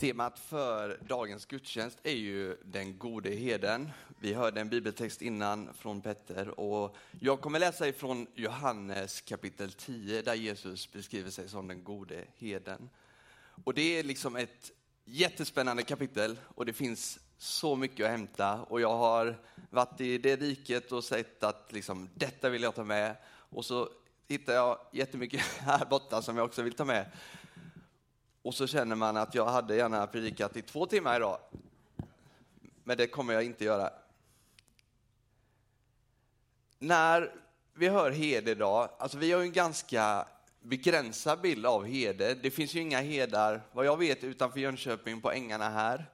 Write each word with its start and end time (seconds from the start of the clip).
Temat 0.00 0.38
för 0.38 0.98
dagens 1.08 1.46
gudstjänst 1.46 1.98
är 2.02 2.14
ju 2.14 2.56
den 2.64 2.98
gode 2.98 3.30
heden. 3.30 3.90
Vi 4.20 4.34
hörde 4.34 4.60
en 4.60 4.68
bibeltext 4.68 5.22
innan 5.22 5.74
från 5.74 6.00
Petter 6.00 6.60
och 6.60 6.96
jag 7.20 7.40
kommer 7.40 7.58
läsa 7.58 7.88
ifrån 7.88 8.26
Johannes 8.34 9.20
kapitel 9.20 9.72
10 9.72 10.22
där 10.22 10.34
Jesus 10.34 10.92
beskriver 10.92 11.30
sig 11.30 11.48
som 11.48 11.68
den 11.68 11.84
gode 11.84 12.24
heden. 12.38 12.90
Och 13.64 13.74
det 13.74 13.98
är 13.98 14.02
liksom 14.02 14.36
ett 14.36 14.70
jättespännande 15.04 15.82
kapitel 15.82 16.38
och 16.44 16.66
det 16.66 16.72
finns 16.72 17.18
så 17.38 17.76
mycket 17.76 18.04
att 18.04 18.12
hämta 18.12 18.62
och 18.62 18.80
jag 18.80 18.96
har 18.96 19.36
varit 19.70 20.00
i 20.00 20.18
det 20.18 20.36
riket 20.36 20.92
och 20.92 21.04
sett 21.04 21.42
att 21.42 21.72
liksom, 21.72 22.08
detta 22.14 22.48
vill 22.48 22.62
jag 22.62 22.74
ta 22.74 22.84
med 22.84 23.16
och 23.28 23.64
så 23.64 23.88
hittar 24.28 24.54
jag 24.54 24.78
jättemycket 24.92 25.40
här 25.58 25.86
borta 25.86 26.22
som 26.22 26.36
jag 26.36 26.46
också 26.46 26.62
vill 26.62 26.74
ta 26.74 26.84
med. 26.84 27.10
Och 28.46 28.54
så 28.54 28.66
känner 28.66 28.96
man 28.96 29.16
att 29.16 29.34
jag 29.34 29.46
hade 29.46 29.76
gärna 29.76 30.06
predikat 30.06 30.56
i 30.56 30.62
två 30.62 30.86
timmar 30.86 31.16
idag. 31.16 31.38
Men 32.84 32.96
det 32.96 33.06
kommer 33.06 33.34
jag 33.34 33.44
inte 33.44 33.64
göra. 33.64 33.92
När 36.78 37.32
vi 37.74 37.88
hör 37.88 38.10
hede 38.10 38.50
idag, 38.50 38.88
alltså 38.98 39.18
vi 39.18 39.32
har 39.32 39.40
ju 39.40 39.46
en 39.46 39.52
ganska 39.52 40.28
begränsad 40.60 41.40
bild 41.40 41.66
av 41.66 41.84
hede. 41.84 42.34
Det 42.34 42.50
finns 42.50 42.74
ju 42.74 42.80
inga 42.80 43.00
hedar, 43.00 43.62
vad 43.72 43.86
jag 43.86 43.96
vet, 43.96 44.24
utanför 44.24 44.60
Jönköping 44.60 45.20
på 45.20 45.32
ängarna 45.32 45.68
här. 45.68 46.10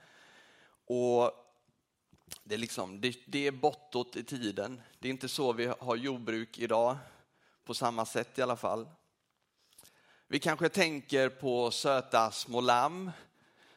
Och 0.86 1.32
det 2.44 2.54
är, 2.54 2.58
liksom, 2.58 3.00
det, 3.00 3.16
det 3.26 3.46
är 3.46 3.52
bortåt 3.52 4.16
i 4.16 4.24
tiden. 4.24 4.82
Det 4.98 5.08
är 5.08 5.10
inte 5.10 5.28
så 5.28 5.52
vi 5.52 5.72
har 5.78 5.96
jordbruk 5.96 6.58
idag, 6.58 6.96
på 7.64 7.74
samma 7.74 8.06
sätt 8.06 8.38
i 8.38 8.42
alla 8.42 8.56
fall. 8.56 8.88
Vi 10.32 10.38
kanske 10.38 10.68
tänker 10.68 11.28
på 11.28 11.70
söta 11.70 12.30
små 12.30 12.60
lamm 12.60 13.10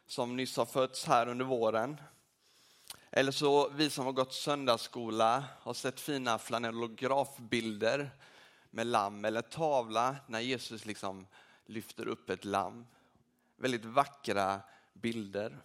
som 0.06 0.36
nyss 0.36 0.58
har 0.58 0.66
fötts 0.66 1.06
här 1.06 1.28
under 1.28 1.46
våren. 1.46 2.02
Eller 3.12 3.32
så 3.32 3.70
vi 3.70 3.90
som 3.90 4.06
har 4.06 4.14
gått 4.14 4.34
söndagsskola 4.34 5.44
har 5.60 5.74
sett 5.74 6.00
fina 6.00 6.38
flanellografbilder 6.38 8.10
med 8.70 8.88
lamm 8.88 9.26
eller 9.26 9.42
tavla 9.42 10.16
när 10.28 10.40
Jesus 10.40 10.86
liksom 10.86 11.28
lyfter 11.66 12.08
upp 12.08 12.30
ett 12.30 12.46
lamm. 12.46 12.86
Väldigt 13.56 13.86
vackra 13.86 14.62
bilder. 14.94 15.58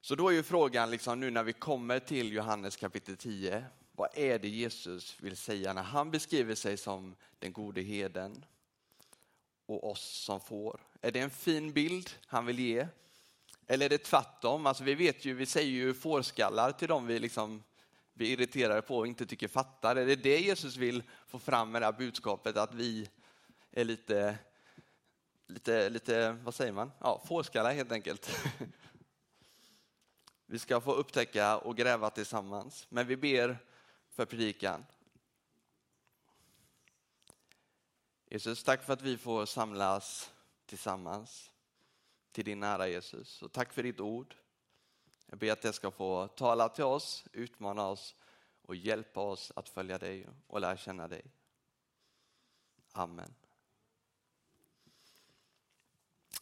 Så 0.00 0.14
då 0.14 0.28
är 0.28 0.32
ju 0.32 0.42
frågan 0.42 0.90
liksom 0.90 1.20
nu 1.20 1.30
när 1.30 1.42
vi 1.42 1.52
kommer 1.52 1.98
till 1.98 2.32
Johannes 2.32 2.76
kapitel 2.76 3.16
10, 3.16 3.64
vad 3.92 4.08
är 4.14 4.38
det 4.38 4.48
Jesus 4.48 5.16
vill 5.20 5.36
säga 5.36 5.72
när 5.72 5.82
han 5.82 6.10
beskriver 6.10 6.54
sig 6.54 6.76
som 6.76 7.16
den 7.38 7.52
gode 7.52 7.80
heden? 7.80 8.44
Och 9.66 9.90
oss 9.90 10.22
som 10.24 10.40
får. 10.40 10.80
Är 11.00 11.12
det 11.12 11.20
en 11.20 11.30
fin 11.30 11.72
bild 11.72 12.10
han 12.26 12.46
vill 12.46 12.58
ge? 12.58 12.86
Eller 13.66 13.86
är 13.86 13.90
det 13.90 13.98
tvärtom? 13.98 14.66
Alltså 14.66 14.84
vi 14.84 14.94
vet 14.94 15.24
ju, 15.24 15.34
vi 15.34 15.46
säger 15.46 15.70
ju 15.70 15.94
fårskallar 15.94 16.72
till 16.72 16.88
dem 16.88 17.06
vi 17.06 17.18
liksom 17.18 17.62
vi 18.18 18.32
är 18.32 18.32
irriterade 18.32 18.82
på 18.82 18.96
och 18.96 19.06
inte 19.06 19.26
tycker 19.26 19.48
fattar. 19.48 19.96
Är 19.96 20.06
det 20.06 20.16
det 20.16 20.38
Jesus 20.38 20.76
vill 20.76 21.02
få 21.26 21.38
fram 21.38 21.70
med 21.70 21.82
det 21.82 21.86
här 21.86 21.92
budskapet 21.92 22.56
att 22.56 22.74
vi 22.74 23.08
är 23.70 23.84
lite, 23.84 24.38
lite, 25.46 25.88
lite 25.88 26.32
vad 26.32 26.54
säger 26.54 26.72
man? 26.72 26.92
Ja, 26.98 27.22
fårskallar 27.26 27.72
helt 27.72 27.92
enkelt. 27.92 28.30
Vi 30.48 30.58
ska 30.58 30.80
få 30.80 30.92
upptäcka 30.92 31.58
och 31.58 31.76
gräva 31.76 32.10
tillsammans. 32.10 32.86
Men 32.88 33.06
vi 33.06 33.16
ber 33.16 33.58
för 34.10 34.24
predikan. 34.24 34.84
Jesus, 38.28 38.64
tack 38.64 38.82
för 38.82 38.92
att 38.92 39.02
vi 39.02 39.18
får 39.18 39.46
samlas 39.46 40.32
tillsammans 40.66 41.52
till 42.32 42.44
din 42.44 42.60
nära 42.60 42.88
Jesus. 42.88 43.42
Och 43.42 43.52
tack 43.52 43.72
för 43.72 43.82
ditt 43.82 44.00
ord. 44.00 44.34
Jag 45.26 45.38
ber 45.38 45.52
att 45.52 45.62
det 45.62 45.72
ska 45.72 45.90
få 45.90 46.28
tala 46.28 46.68
till 46.68 46.84
oss, 46.84 47.24
utmana 47.32 47.86
oss 47.86 48.14
och 48.62 48.76
hjälpa 48.76 49.20
oss 49.20 49.52
att 49.56 49.68
följa 49.68 49.98
dig 49.98 50.26
och 50.46 50.60
lära 50.60 50.76
känna 50.76 51.08
dig. 51.08 51.24
Amen. 52.92 53.34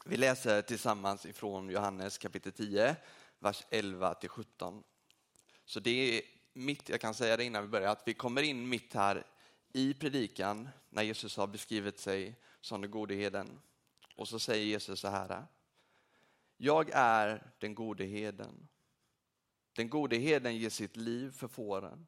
Vi 0.05 0.17
läser 0.17 0.63
tillsammans 0.63 1.27
ifrån 1.27 1.71
Johannes 1.71 2.19
kapitel 2.19 2.53
10, 2.53 2.97
vers 3.39 3.65
11 3.71 4.15
till 4.15 4.29
17. 4.29 4.83
Så 5.65 5.81
det 5.81 5.91
är 5.91 6.23
mitt, 6.53 6.89
jag 6.89 7.01
kan 7.01 7.15
säga 7.15 7.37
det 7.37 7.45
innan 7.45 7.63
vi 7.63 7.69
börjar, 7.69 7.93
att 7.93 8.03
vi 8.09 8.15
kommer 8.15 8.43
in 8.43 8.69
mitt 8.69 8.95
här 8.95 9.27
i 9.77 9.95
predikan 9.95 10.69
när 10.91 11.03
Jesus 11.03 11.37
har 11.37 11.47
beskrivit 11.47 11.99
sig 11.99 12.37
som 12.61 12.81
den 12.81 12.91
gode 12.91 13.15
heden. 13.15 13.61
Och 14.17 14.29
så 14.29 14.39
säger 14.39 14.65
Jesus 14.65 15.01
så 15.01 15.09
här. 15.09 15.47
Jag 16.57 16.91
är 16.93 17.53
den 17.59 17.75
gode 17.75 18.05
heden. 18.05 18.69
Den 19.73 19.89
gode 19.89 20.17
heden 20.17 20.57
ger 20.57 20.71
sitt 20.71 20.97
liv 20.97 21.31
för 21.31 21.49
fåren. 21.49 22.07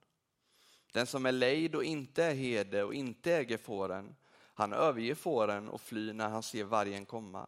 Den 0.92 1.06
som 1.06 1.26
är 1.26 1.32
lejd 1.32 1.74
och 1.74 1.84
inte 1.84 2.24
är 2.24 2.34
herde 2.34 2.84
och 2.84 2.94
inte 2.94 3.34
äger 3.34 3.58
fåren, 3.58 4.16
han 4.54 4.72
överger 4.72 5.14
fåren 5.14 5.68
och 5.68 5.80
flyr 5.80 6.12
när 6.12 6.28
han 6.28 6.42
ser 6.42 6.64
vargen 6.64 7.06
komma. 7.06 7.46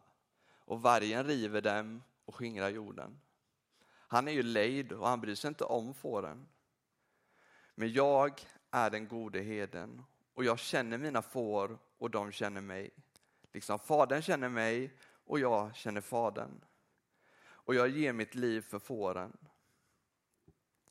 Och 0.51 0.81
vargen 0.81 1.23
river 1.23 1.61
dem 1.61 2.03
och 2.25 2.35
skingrar 2.35 2.69
jorden. 2.69 3.19
Han 3.89 4.27
är 4.27 4.31
ju 4.31 4.43
lejd 4.43 4.91
och 4.91 5.07
han 5.07 5.21
bryr 5.21 5.35
sig 5.35 5.47
inte 5.47 5.63
om 5.63 5.93
fåren. 5.93 6.47
Men 7.75 7.93
jag 7.93 8.41
är 8.71 8.89
den 8.89 9.07
gode 9.07 9.39
heden 9.39 10.03
och 10.33 10.43
jag 10.43 10.59
känner 10.59 10.97
mina 10.97 11.21
får 11.21 11.79
och 11.97 12.09
de 12.09 12.31
känner 12.31 12.61
mig. 12.61 12.91
Liksom 13.53 13.79
fadern 13.79 14.21
känner 14.21 14.49
mig 14.49 14.97
och 15.25 15.39
jag 15.39 15.75
känner 15.75 16.01
fadern. 16.01 16.65
Och 17.41 17.75
jag 17.75 17.89
ger 17.89 18.13
mitt 18.13 18.35
liv 18.35 18.61
för 18.61 18.79
fåren. 18.79 19.37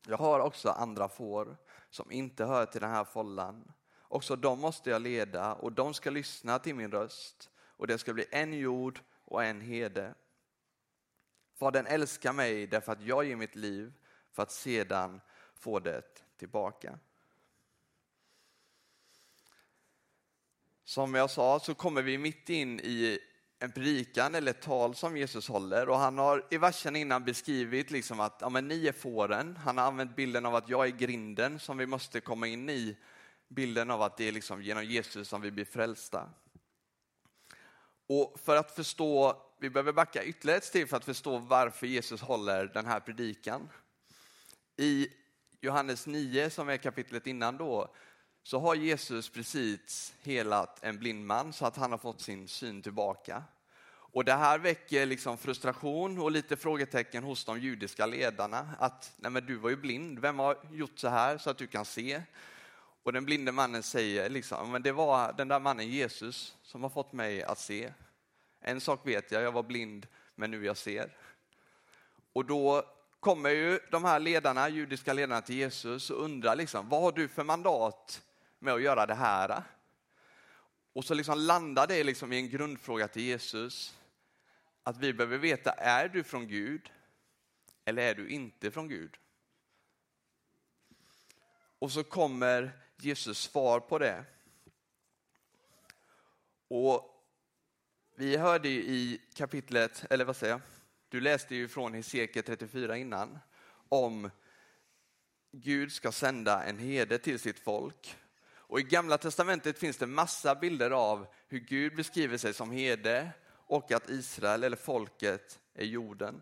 Jag 0.07 0.17
har 0.17 0.39
också 0.39 0.69
andra 0.69 1.09
får 1.09 1.57
som 1.89 2.11
inte 2.11 2.45
hör 2.45 2.65
till 2.65 2.81
den 2.81 2.89
här 2.89 3.03
follan. 3.03 3.71
Också 4.01 4.35
de 4.35 4.59
måste 4.59 4.89
jag 4.89 5.01
leda 5.01 5.53
och 5.53 5.71
de 5.71 5.93
ska 5.93 6.09
lyssna 6.09 6.59
till 6.59 6.75
min 6.75 6.91
röst 6.91 7.49
och 7.57 7.87
det 7.87 7.97
ska 7.97 8.13
bli 8.13 8.25
en 8.31 8.53
jord 8.53 8.99
och 9.25 9.43
en 9.43 9.61
hede. 9.61 10.13
Fadern 11.55 11.85
älskar 11.85 12.33
mig 12.33 12.67
därför 12.67 12.91
att 12.91 13.01
jag 13.01 13.25
ger 13.25 13.35
mitt 13.35 13.55
liv 13.55 13.93
för 14.31 14.43
att 14.43 14.51
sedan 14.51 15.21
få 15.53 15.79
det 15.79 16.37
tillbaka. 16.37 16.99
Som 20.89 21.15
jag 21.15 21.29
sa 21.29 21.59
så 21.59 21.75
kommer 21.75 22.01
vi 22.01 22.17
mitt 22.17 22.49
in 22.49 22.79
i 22.79 23.19
en 23.59 23.71
predikan 23.71 24.35
eller 24.35 24.51
ett 24.51 24.61
tal 24.61 24.95
som 24.95 25.17
Jesus 25.17 25.47
håller 25.47 25.89
och 25.89 25.97
han 25.97 26.17
har 26.17 26.45
i 26.49 26.57
versen 26.57 26.95
innan 26.95 27.25
beskrivit 27.25 27.91
liksom 27.91 28.19
att 28.19 28.37
ja, 28.41 28.49
men 28.49 28.67
ni 28.67 28.87
är 28.87 28.91
fåren. 28.91 29.57
Han 29.57 29.77
har 29.77 29.85
använt 29.85 30.15
bilden 30.15 30.45
av 30.45 30.55
att 30.55 30.69
jag 30.69 30.85
är 30.85 30.91
grinden 30.91 31.59
som 31.59 31.77
vi 31.77 31.85
måste 31.85 32.19
komma 32.19 32.47
in 32.47 32.69
i. 32.69 32.97
Bilden 33.47 33.91
av 33.91 34.01
att 34.01 34.17
det 34.17 34.27
är 34.27 34.31
liksom 34.31 34.63
genom 34.63 34.85
Jesus 34.85 35.27
som 35.27 35.41
vi 35.41 35.51
blir 35.51 35.65
frälsta. 35.65 36.29
Och 38.07 38.39
för 38.39 38.55
att 38.55 38.75
förstå, 38.75 39.41
vi 39.59 39.69
behöver 39.69 39.93
backa 39.93 40.23
ytterligare 40.23 40.57
ett 40.57 40.65
steg 40.65 40.89
för 40.89 40.97
att 40.97 41.05
förstå 41.05 41.37
varför 41.37 41.87
Jesus 41.87 42.21
håller 42.21 42.65
den 42.65 42.85
här 42.85 42.99
predikan. 42.99 43.69
I 44.77 45.07
Johannes 45.61 46.07
9 46.07 46.49
som 46.49 46.69
är 46.69 46.77
kapitlet 46.77 47.27
innan 47.27 47.57
då 47.57 47.95
så 48.49 48.59
har 48.59 48.75
Jesus 48.75 49.29
precis 49.29 50.13
helat 50.23 50.83
en 50.83 50.97
blind 50.97 51.25
man 51.25 51.53
så 51.53 51.65
att 51.65 51.75
han 51.75 51.91
har 51.91 51.97
fått 51.97 52.21
sin 52.21 52.47
syn 52.47 52.81
tillbaka. 52.81 53.43
Och 53.89 54.25
det 54.25 54.33
här 54.33 54.59
väcker 54.59 55.05
liksom 55.05 55.37
frustration 55.37 56.19
och 56.19 56.31
lite 56.31 56.57
frågetecken 56.57 57.23
hos 57.23 57.45
de 57.45 57.59
judiska 57.59 58.05
ledarna. 58.05 58.69
Att 58.79 59.13
nej 59.17 59.31
men 59.31 59.45
du 59.45 59.55
var 59.55 59.69
ju 59.69 59.75
blind, 59.75 60.19
vem 60.19 60.39
har 60.39 60.57
gjort 60.71 60.99
så 60.99 61.07
här 61.07 61.37
så 61.37 61.49
att 61.49 61.57
du 61.57 61.67
kan 61.67 61.85
se? 61.85 62.21
Och 63.03 63.13
den 63.13 63.25
blinde 63.25 63.51
mannen 63.51 63.83
säger 63.83 64.29
liksom, 64.29 64.71
men 64.71 64.81
det 64.81 64.91
var 64.91 65.33
den 65.33 65.47
där 65.47 65.59
mannen 65.59 65.87
Jesus 65.87 66.55
som 66.63 66.83
har 66.83 66.89
fått 66.89 67.13
mig 67.13 67.43
att 67.43 67.59
se. 67.59 67.93
En 68.59 68.81
sak 68.81 69.07
vet 69.07 69.31
jag, 69.31 69.43
jag 69.43 69.51
var 69.51 69.63
blind 69.63 70.07
men 70.35 70.51
nu 70.51 70.65
jag 70.65 70.77
ser. 70.77 71.17
Och 72.33 72.45
då 72.45 72.83
kommer 73.19 73.49
ju 73.49 73.79
de 73.91 74.03
här 74.03 74.19
ledarna, 74.19 74.69
judiska 74.69 75.13
ledarna 75.13 75.41
till 75.41 75.55
Jesus 75.55 76.09
och 76.09 76.23
undrar 76.23 76.55
liksom, 76.55 76.89
vad 76.89 77.01
har 77.01 77.11
du 77.11 77.27
för 77.27 77.43
mandat 77.43 78.21
med 78.59 78.73
att 78.73 78.81
göra 78.81 79.05
det 79.05 79.15
här. 79.15 79.63
Och 80.93 81.05
så 81.05 81.13
liksom 81.13 81.37
landar 81.37 81.87
det 81.87 82.03
liksom 82.03 82.33
i 82.33 82.37
en 82.37 82.49
grundfråga 82.49 83.07
till 83.07 83.21
Jesus. 83.21 83.97
Att 84.83 84.97
vi 84.97 85.13
behöver 85.13 85.37
veta, 85.37 85.71
är 85.71 86.09
du 86.09 86.23
från 86.23 86.47
Gud 86.47 86.91
eller 87.85 88.03
är 88.03 88.15
du 88.15 88.29
inte 88.29 88.71
från 88.71 88.87
Gud? 88.87 89.17
Och 91.79 91.91
så 91.91 92.03
kommer 92.03 92.71
Jesus 92.97 93.39
svar 93.39 93.79
på 93.79 93.99
det. 93.99 94.25
Och 96.67 97.25
vi 98.15 98.37
hörde 98.37 98.69
ju 98.69 98.81
i 98.81 99.21
kapitlet, 99.33 100.05
eller 100.09 100.25
vad 100.25 100.35
säger 100.35 100.53
jag? 100.53 100.61
Du 101.09 101.21
läste 101.21 101.55
ju 101.55 101.67
från 101.67 101.93
Hesekiel 101.93 102.45
34 102.45 102.97
innan 102.97 103.39
om 103.89 104.29
Gud 105.51 105.91
ska 105.91 106.11
sända 106.11 106.63
en 106.63 106.77
herde 106.77 107.17
till 107.17 107.39
sitt 107.39 107.59
folk 107.59 108.17
och 108.69 108.79
I 108.79 108.83
gamla 108.83 109.17
testamentet 109.17 109.79
finns 109.79 109.97
det 109.97 110.07
massa 110.07 110.55
bilder 110.55 110.91
av 110.91 111.27
hur 111.47 111.59
Gud 111.59 111.95
beskriver 111.95 112.37
sig 112.37 112.53
som 112.53 112.71
herde 112.71 113.29
och 113.51 113.91
att 113.91 114.09
Israel, 114.09 114.63
eller 114.63 114.77
folket, 114.77 115.59
är 115.73 115.85
jorden. 115.85 116.41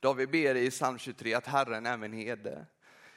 David 0.00 0.30
ber 0.30 0.54
i 0.54 0.70
psalm 0.70 0.98
23 0.98 1.34
att 1.34 1.46
Herren 1.46 1.86
är 1.86 1.96
min 1.96 2.12
herde. 2.12 2.66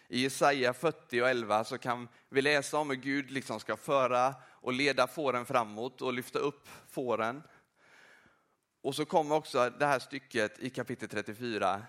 I 0.08 0.22
Jesaja 0.22 0.74
40 0.74 1.22
och 1.22 1.30
11 1.30 1.64
så 1.64 1.78
kan 1.78 2.08
vi 2.30 2.42
läsa 2.42 2.78
om 2.78 2.90
hur 2.90 2.98
Gud 2.98 3.32
liksom 3.32 3.60
ska 3.60 3.78
föra 3.78 4.36
och 4.46 4.74
leda 4.74 5.08
fåren 5.08 5.46
framåt 5.46 6.02
och 6.02 6.14
lyfta 6.14 6.40
upp 6.40 6.70
fåren. 6.90 7.44
Och 8.82 8.96
så 8.96 9.06
kommer 9.06 9.36
också 9.36 9.70
det 9.70 9.86
här 9.86 10.00
stycket 10.00 10.60
i 10.60 10.70
kapitel 10.70 11.10
34 11.10 11.82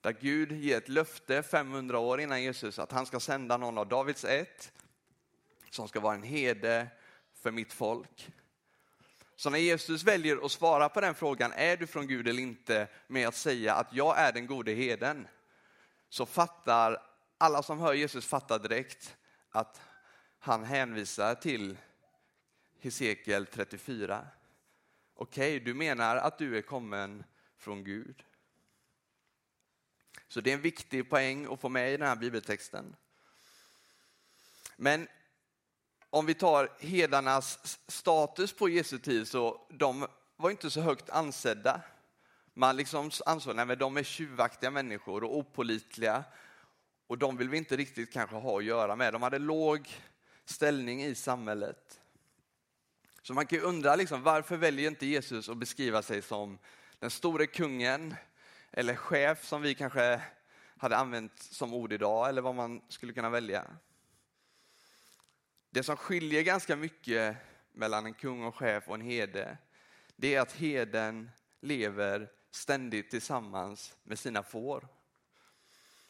där 0.00 0.16
Gud 0.20 0.52
ger 0.52 0.78
ett 0.78 0.88
löfte 0.88 1.42
500 1.42 1.98
år 1.98 2.20
innan 2.20 2.42
Jesus 2.42 2.78
att 2.78 2.92
han 2.92 3.06
ska 3.06 3.20
sända 3.20 3.56
någon 3.56 3.78
av 3.78 3.88
Davids 3.88 4.24
ett 4.24 4.72
som 5.70 5.88
ska 5.88 6.00
vara 6.00 6.14
en 6.14 6.22
herde 6.22 6.86
för 7.34 7.50
mitt 7.50 7.72
folk. 7.72 8.30
Så 9.36 9.50
när 9.50 9.58
Jesus 9.58 10.04
väljer 10.04 10.44
att 10.44 10.52
svara 10.52 10.88
på 10.88 11.00
den 11.00 11.14
frågan, 11.14 11.52
är 11.52 11.76
du 11.76 11.86
från 11.86 12.06
Gud 12.06 12.28
eller 12.28 12.42
inte, 12.42 12.88
med 13.06 13.28
att 13.28 13.36
säga 13.36 13.74
att 13.74 13.92
jag 13.92 14.18
är 14.18 14.32
den 14.32 14.46
gode 14.46 14.72
heden, 14.72 15.28
så 16.08 16.26
fattar 16.26 17.02
alla 17.38 17.62
som 17.62 17.80
hör 17.80 17.94
Jesus 17.94 18.26
fattar 18.26 18.58
direkt 18.58 19.16
att 19.50 19.80
han 20.38 20.64
hänvisar 20.64 21.34
till 21.34 21.78
Hesekiel 22.80 23.46
34. 23.46 24.26
Okej, 25.14 25.56
okay, 25.56 25.64
du 25.64 25.74
menar 25.74 26.16
att 26.16 26.38
du 26.38 26.58
är 26.58 26.62
kommen 26.62 27.24
från 27.56 27.84
Gud. 27.84 28.24
Så 30.28 30.40
det 30.40 30.50
är 30.50 30.54
en 30.54 30.62
viktig 30.62 31.10
poäng 31.10 31.52
att 31.52 31.60
få 31.60 31.68
med 31.68 31.92
i 31.92 31.96
den 31.96 32.08
här 32.08 32.16
bibeltexten. 32.16 32.96
Men 34.76 35.08
om 36.10 36.26
vi 36.26 36.34
tar 36.34 36.70
hedarnas 36.78 37.78
status 37.88 38.52
på 38.52 38.68
Jesu 38.68 38.98
tid 38.98 39.28
så 39.28 39.60
de 39.70 40.06
var 40.36 40.50
inte 40.50 40.70
så 40.70 40.80
högt 40.80 41.10
ansedda. 41.10 41.80
Man 42.54 42.76
liksom 42.76 43.10
ansåg 43.26 43.60
att 43.60 43.78
de 43.78 43.96
är 43.96 44.02
tjuvaktiga 44.02 44.70
människor 44.70 45.24
och 45.24 45.36
opolitliga 45.36 46.24
och 47.06 47.18
de 47.18 47.36
vill 47.36 47.48
vi 47.48 47.56
inte 47.56 47.76
riktigt 47.76 48.12
kanske 48.12 48.36
ha 48.36 48.58
att 48.58 48.64
göra 48.64 48.96
med. 48.96 49.12
De 49.12 49.22
hade 49.22 49.38
låg 49.38 49.88
ställning 50.44 51.04
i 51.04 51.14
samhället. 51.14 52.00
Så 53.22 53.34
man 53.34 53.46
kan 53.46 53.58
ju 53.58 53.64
undra 53.64 53.96
liksom, 53.96 54.22
varför 54.22 54.56
väljer 54.56 54.90
inte 54.90 55.06
Jesus 55.06 55.48
att 55.48 55.56
beskriva 55.56 56.02
sig 56.02 56.22
som 56.22 56.58
den 56.98 57.10
store 57.10 57.46
kungen 57.46 58.14
eller 58.70 58.94
chef 58.94 59.44
som 59.44 59.62
vi 59.62 59.74
kanske 59.74 60.20
hade 60.78 60.96
använt 60.96 61.38
som 61.38 61.74
ord 61.74 61.92
idag 61.92 62.28
eller 62.28 62.42
vad 62.42 62.54
man 62.54 62.80
skulle 62.88 63.12
kunna 63.12 63.30
välja. 63.30 63.64
Det 65.76 65.82
som 65.82 65.96
skiljer 65.96 66.42
ganska 66.42 66.76
mycket 66.76 67.36
mellan 67.72 68.06
en 68.06 68.14
kung 68.14 68.44
och 68.44 68.54
chef 68.54 68.88
och 68.88 68.94
en 68.94 69.00
herde, 69.00 69.58
det 70.16 70.34
är 70.34 70.40
att 70.40 70.52
heden 70.52 71.30
lever 71.60 72.30
ständigt 72.50 73.10
tillsammans 73.10 73.96
med 74.02 74.18
sina 74.18 74.42
får. 74.42 74.88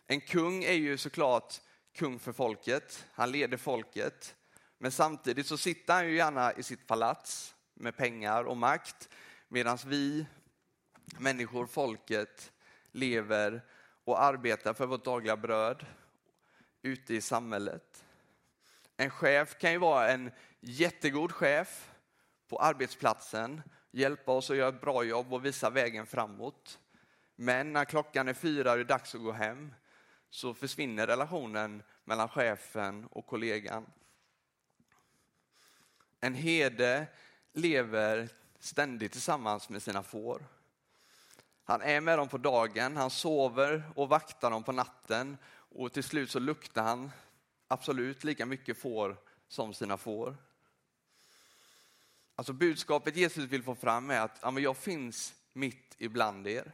En 0.06 0.20
kung 0.20 0.64
är 0.64 0.72
ju 0.72 0.98
såklart 0.98 1.54
kung 1.92 2.18
för 2.18 2.32
folket, 2.32 3.06
han 3.12 3.30
leder 3.30 3.56
folket. 3.56 4.36
Men 4.78 4.92
samtidigt 4.92 5.46
så 5.46 5.56
sitter 5.56 5.94
han 5.94 6.08
ju 6.08 6.16
gärna 6.16 6.52
i 6.52 6.62
sitt 6.62 6.86
palats 6.86 7.54
med 7.74 7.96
pengar 7.96 8.44
och 8.44 8.56
makt 8.56 9.08
medan 9.48 9.78
vi 9.86 10.26
människor, 11.18 11.66
folket, 11.66 12.52
lever 12.92 13.62
och 14.04 14.22
arbetar 14.22 14.74
för 14.74 14.86
vårt 14.86 15.04
dagliga 15.04 15.36
bröd 15.36 15.86
ute 16.82 17.14
i 17.14 17.20
samhället. 17.20 18.06
En 18.96 19.10
chef 19.10 19.58
kan 19.58 19.72
ju 19.72 19.78
vara 19.78 20.10
en 20.10 20.31
jättegod 20.60 21.32
chef 21.32 21.93
på 22.48 22.58
arbetsplatsen, 22.58 23.62
hjälpa 23.90 24.32
oss 24.32 24.50
att 24.50 24.56
göra 24.56 24.69
ett 24.69 24.81
bra 24.81 25.04
jobb 25.04 25.32
och 25.32 25.44
visa 25.44 25.70
vägen 25.70 26.06
framåt. 26.06 26.78
Men 27.37 27.72
när 27.72 27.84
klockan 27.84 28.28
är 28.28 28.34
fyra 28.34 28.70
och 28.70 28.76
det 28.76 28.82
är 28.82 28.84
dags 28.84 29.14
att 29.14 29.20
gå 29.20 29.32
hem 29.32 29.75
så 30.31 30.54
försvinner 30.54 31.06
relationen 31.06 31.82
mellan 32.04 32.28
chefen 32.28 33.06
och 33.10 33.26
kollegan. 33.26 33.87
En 36.20 36.34
herde 36.34 37.06
lever 37.52 38.28
ständigt 38.58 39.12
tillsammans 39.12 39.69
med 39.69 39.82
sina 39.82 40.02
får. 40.02 40.46
Han 41.64 41.82
är 41.82 42.00
med 42.00 42.19
dem 42.19 42.28
på 42.28 42.38
dagen, 42.38 42.96
han 42.96 43.10
sover 43.10 43.82
och 43.94 44.08
vaktar 44.08 44.50
dem 44.50 44.62
på 44.62 44.72
natten 44.72 45.37
och 45.49 45.92
till 45.92 46.04
slut 46.04 46.31
så 46.31 46.38
luktar 46.38 46.82
han 46.82 47.10
absolut 47.68 48.24
lika 48.24 48.46
mycket 48.46 48.78
får 48.78 49.16
som 49.48 49.74
sina 49.74 49.96
får. 49.96 50.36
Alltså 52.34 52.52
budskapet 52.52 53.16
Jesus 53.16 53.44
vill 53.44 53.62
få 53.62 53.74
fram 53.74 54.10
är 54.10 54.20
att 54.20 54.38
ja, 54.42 54.60
jag 54.60 54.76
finns 54.76 55.34
mitt 55.52 55.94
ibland 55.98 56.46
er. 56.46 56.72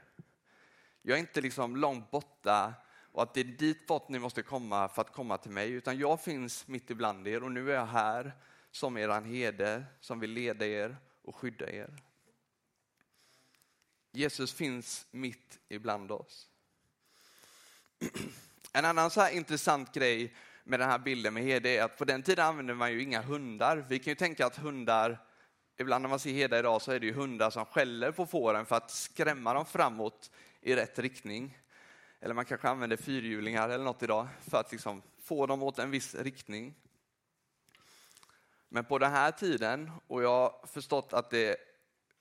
Jag 1.03 1.17
är 1.17 1.21
inte 1.21 1.41
liksom 1.41 1.77
långt 1.77 2.11
borta 2.11 2.75
och 3.13 3.23
att 3.23 3.35
det 3.35 3.41
är 3.41 3.45
dit 3.45 3.87
bort 3.87 4.09
ni 4.09 4.19
måste 4.19 4.43
komma 4.43 4.89
för 4.89 5.03
att 5.03 5.13
komma 5.13 5.39
till 5.39 5.51
mig, 5.51 5.71
utan 5.71 5.99
jag 5.99 6.21
finns 6.21 6.69
mitt 6.69 6.91
ibland 6.91 7.29
er 7.29 7.43
och 7.43 7.53
nu 7.53 7.71
är 7.71 7.75
jag 7.75 7.87
här 7.87 8.33
som 8.71 8.97
eran 8.97 9.25
herde 9.25 9.85
som 10.01 10.21
vill 10.21 10.31
leda 10.31 10.67
er 10.67 10.97
och 11.23 11.37
skydda 11.37 11.71
er. 11.71 11.97
Jesus 14.13 14.53
finns 14.53 15.07
mitt 15.11 15.59
ibland 15.69 16.13
oss. 16.13 16.49
En 18.75 18.85
annan 18.85 19.11
så 19.11 19.29
intressant 19.29 19.95
grej 19.95 20.35
med 20.65 20.81
den 20.81 20.91
här 20.91 20.99
bilden 20.99 21.35
med 21.35 21.43
herde 21.43 21.69
är 21.69 21.83
att 21.83 21.99
på 21.99 22.05
den 22.05 22.23
tiden 22.23 22.47
använde 22.47 22.75
man 22.75 22.93
ju 22.93 23.03
inga 23.03 23.23
hundar. 23.23 23.85
Vi 23.89 23.99
kan 23.99 24.11
ju 24.11 24.15
tänka 24.15 24.47
att 24.47 24.57
hundar, 24.57 25.19
ibland 25.79 26.03
när 26.03 26.09
man 26.09 26.19
ser 26.19 26.33
herdar 26.33 26.59
idag 26.59 26.83
så 26.83 26.93
är 26.93 27.01
det 27.01 27.07
ju 27.07 27.13
hundar 27.13 27.51
som 27.51 27.65
skäller 27.65 28.13
på 28.13 28.27
fåren 28.27 28.67
för 28.67 28.77
att 28.77 28.91
skrämma 28.91 29.55
dem 29.55 29.67
framåt 29.67 30.31
i 30.61 30.77
rätt 30.77 30.99
riktning. 30.99 31.59
Eller 32.21 32.35
man 32.35 32.45
kanske 32.45 32.69
använder 32.69 32.97
fyrhjulingar 32.97 33.69
eller 33.69 33.85
något 33.85 34.03
idag 34.03 34.29
för 34.51 34.61
att 34.61 34.73
liksom 34.73 35.03
få 35.23 35.47
dem 35.47 35.63
åt 35.63 35.79
en 35.79 35.91
viss 35.91 36.15
riktning. 36.15 36.75
Men 38.69 38.85
på 38.85 38.99
den 38.99 39.11
här 39.11 39.31
tiden, 39.31 39.91
och 40.07 40.23
jag 40.23 40.31
har 40.31 40.67
förstått 40.67 41.13
att 41.13 41.31
det 41.31 41.57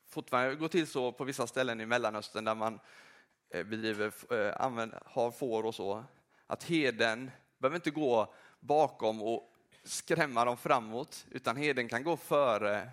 fortfarande 0.09 0.55
går 0.55 0.67
till 0.67 0.87
så 0.87 1.11
på 1.11 1.23
vissa 1.23 1.47
ställen 1.47 1.81
i 1.81 1.85
Mellanöstern 1.85 2.45
där 2.45 2.55
man 2.55 2.79
eh, 3.49 3.63
bedriver, 3.63 4.33
eh, 4.33 4.61
använder, 4.61 5.01
har 5.05 5.31
får 5.31 5.65
och 5.65 5.75
så, 5.75 6.03
att 6.47 6.63
heden 6.63 7.31
behöver 7.61 7.75
inte 7.75 7.91
gå 7.91 8.33
bakom 8.59 9.21
och 9.21 9.53
skrämma 9.83 10.45
dem 10.45 10.57
framåt, 10.57 11.25
utan 11.31 11.57
heden 11.57 11.89
kan 11.89 12.03
gå 12.03 12.17
före 12.17 12.89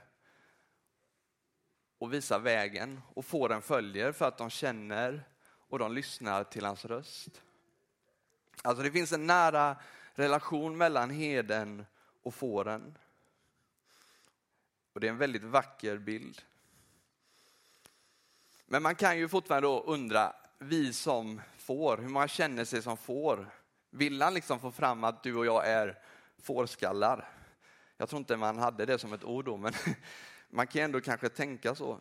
och 1.98 2.12
visa 2.12 2.38
vägen 2.38 3.00
och 3.14 3.25
fåren 3.25 3.62
följer 3.62 4.12
för 4.12 4.28
att 4.28 4.38
de 4.38 4.50
känner 4.50 5.22
och 5.68 5.78
de 5.78 5.92
lyssnar 5.92 6.44
till 6.44 6.64
hans 6.64 6.84
röst. 6.84 7.42
Alltså 8.62 8.82
det 8.82 8.90
finns 8.90 9.12
en 9.12 9.26
nära 9.26 9.76
relation 10.14 10.76
mellan 10.76 11.10
heden 11.10 11.87
och 12.22 12.34
fåren. 12.34 12.98
Och 14.92 15.00
det 15.00 15.06
är 15.06 15.10
en 15.10 15.18
väldigt 15.18 15.44
vacker 15.44 15.98
bild. 15.98 16.42
Men 18.66 18.82
man 18.82 18.94
kan 18.94 19.18
ju 19.18 19.28
fortfarande 19.28 19.68
då 19.68 19.80
undra, 19.80 20.37
vi 20.58 20.92
som 20.92 21.40
får, 21.58 21.96
hur 21.96 22.08
många 22.08 22.28
känner 22.28 22.64
sig 22.64 22.82
som 22.82 22.96
får? 22.96 23.50
Vill 23.90 24.23
han 24.23 24.35
liksom 24.35 24.61
få 24.61 24.71
fram 24.71 25.04
att 25.04 25.23
du 25.23 25.37
och 25.37 25.47
jag 25.47 25.68
är 25.68 25.99
fårskallar? 26.38 27.28
Jag 27.97 28.09
tror 28.09 28.18
inte 28.18 28.37
man 28.37 28.59
hade 28.59 28.87
det 28.87 28.99
som 28.99 29.12
ett 29.12 29.25
ord 29.25 29.45
då, 29.45 29.57
men 29.57 29.73
man 30.49 30.66
kan 30.66 30.83
ändå 30.83 31.00
kanske 31.00 31.28
tänka 31.28 31.75
så. 31.75 32.00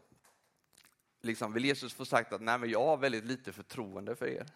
Liksom, 1.21 1.53
vill 1.53 1.65
Jesus 1.65 1.93
få 1.93 2.05
sagt 2.05 2.33
att 2.33 2.41
Nej, 2.41 2.57
men 2.57 2.69
jag 2.69 2.85
har 2.85 2.97
väldigt 2.97 3.25
lite 3.25 3.53
förtroende 3.53 4.15
för 4.15 4.27
er? 4.27 4.47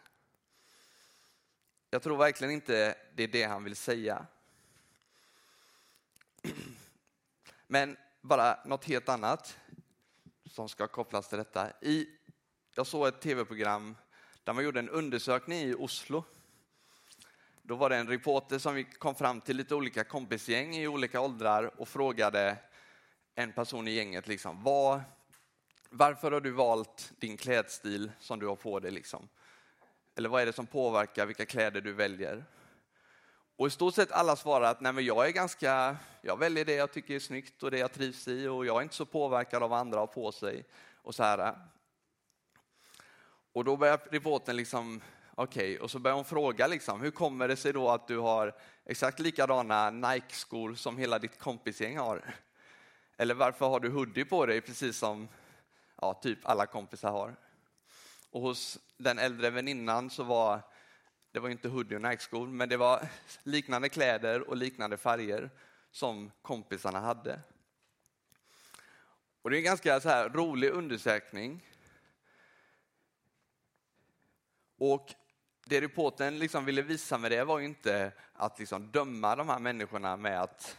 Jag 1.89 2.03
tror 2.03 2.17
verkligen 2.17 2.53
inte 2.53 2.95
det 3.15 3.23
är 3.23 3.27
det 3.27 3.43
han 3.43 3.63
vill 3.63 3.75
säga. 3.75 4.25
Men 7.67 7.97
bara 8.21 8.63
något 8.65 8.85
helt 8.85 9.09
annat 9.09 9.57
som 10.45 10.69
ska 10.69 10.88
kopplas 10.88 11.29
till 11.29 11.38
detta. 11.38 11.71
I, 11.81 12.07
jag 12.75 12.88
såg 12.88 13.07
ett 13.07 13.21
tv-program 13.21 13.95
där 14.43 14.53
man 14.53 14.63
gjorde 14.63 14.79
en 14.79 14.89
undersökning 14.89 15.59
i 15.59 15.73
Oslo. 15.73 16.23
Då 17.71 17.77
var 17.77 17.89
det 17.89 17.95
en 17.95 18.07
reporter 18.07 18.59
som 18.59 18.85
kom 18.97 19.15
fram 19.15 19.41
till 19.41 19.57
lite 19.57 19.75
olika 19.75 20.03
kompisgäng 20.03 20.75
i 20.75 20.87
olika 20.87 21.21
åldrar 21.21 21.81
och 21.81 21.87
frågade 21.87 22.57
en 23.35 23.51
person 23.51 23.87
i 23.87 23.91
gänget 23.91 24.27
liksom, 24.27 24.63
vad, 24.63 25.01
varför 25.89 26.31
har 26.31 26.41
du 26.41 26.51
valt 26.51 27.11
din 27.17 27.37
klädstil 27.37 28.11
som 28.19 28.39
du 28.39 28.47
har 28.47 28.55
på 28.55 28.79
dig? 28.79 28.91
Liksom? 28.91 29.29
Eller 30.15 30.29
vad 30.29 30.41
är 30.41 30.45
det 30.45 30.53
som 30.53 30.67
påverkar 30.67 31.25
vilka 31.25 31.45
kläder 31.45 31.81
du 31.81 31.93
väljer? 31.93 32.45
Och 33.55 33.67
i 33.67 33.69
stort 33.69 33.95
sett 33.95 34.11
alla 34.11 34.35
svarar 34.35 34.71
att 34.71 34.81
Nej, 34.81 34.93
men 34.93 35.05
jag 35.05 35.27
är 35.27 35.31
ganska, 35.31 35.97
jag 36.21 36.37
väljer 36.37 36.65
det 36.65 36.75
jag 36.75 36.91
tycker 36.91 37.15
är 37.15 37.19
snyggt 37.19 37.63
och 37.63 37.71
det 37.71 37.77
jag 37.77 37.93
trivs 37.93 38.27
i 38.27 38.47
och 38.47 38.65
jag 38.65 38.77
är 38.77 38.81
inte 38.81 38.95
så 38.95 39.05
påverkad 39.05 39.63
av 39.63 39.69
vad 39.69 39.79
andra 39.79 39.99
har 39.99 40.07
på 40.07 40.31
sig. 40.31 40.65
Och 40.95 41.15
så 41.15 41.23
här. 41.23 41.55
Och 43.53 43.65
då 43.65 43.77
börjar 43.77 43.99
reportern 44.11 44.55
liksom, 44.55 45.01
okej, 45.43 45.74
okay, 45.74 45.77
och 45.77 45.91
så 45.91 46.00
börjar 46.00 46.15
hon 46.15 46.25
fråga 46.25 46.67
liksom, 46.67 47.01
hur 47.01 47.12
kommer 47.12 47.48
det 47.48 47.55
sig 47.55 47.74
då 47.74 47.89
att 47.89 48.07
du 48.07 48.17
har 48.17 48.55
exakt 48.86 49.19
likadana 49.19 49.89
Nike-skor 49.89 50.75
som 50.75 50.98
hela 50.98 51.19
ditt 51.19 51.39
kompisgäng 51.39 51.98
har? 51.98 52.36
Eller 53.17 53.33
varför 53.33 53.69
har 53.69 53.79
du 53.79 53.89
hoodie 53.89 54.25
på 54.25 54.45
dig 54.45 54.62
precis 54.62 54.98
som 54.98 55.27
ja, 56.01 56.13
typ 56.13 56.39
alla 56.43 56.65
kompisar 56.65 57.12
har. 57.12 57.36
Och 58.29 58.41
hos 58.41 58.79
den 58.98 59.19
äldre 59.19 59.50
väninnan 59.50 60.10
så 60.10 60.24
var 60.24 60.62
det 61.31 61.39
var 61.39 61.50
inte 61.50 61.67
hoodie 61.67 61.95
och 61.95 62.01
Nike-skor, 62.01 62.48
men 62.48 62.69
det 62.69 62.77
var 62.77 63.07
liknande 63.43 63.89
kläder 63.89 64.50
och 64.50 64.57
liknande 64.57 64.98
färger 64.98 65.50
som 65.91 66.31
kompisarna 66.41 67.00
hade. 67.00 67.39
Och 69.41 69.50
Det 69.50 69.55
är 69.55 69.57
en 69.57 69.63
ganska 69.63 70.00
så 70.00 70.10
här 70.10 70.29
rolig 70.29 70.69
undersökning. 70.69 71.67
Och 74.77 75.15
det 75.71 75.81
reporten 75.81 76.39
liksom 76.39 76.65
ville 76.65 76.81
visa 76.81 77.17
med 77.17 77.31
det 77.31 77.43
var 77.43 77.59
ju 77.59 77.65
inte 77.65 78.11
att 78.33 78.59
liksom 78.59 78.91
döma 78.91 79.35
de 79.35 79.49
här 79.49 79.59
människorna 79.59 80.17
med 80.17 80.41
att 80.41 80.77